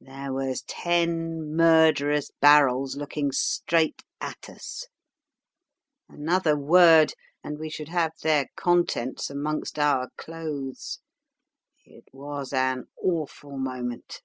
[0.00, 4.86] "There was ten murderous barrels looking straight at us.
[6.08, 11.00] Another word, and we should have their contents amongst our clothes.
[11.84, 14.22] It was an awful moment.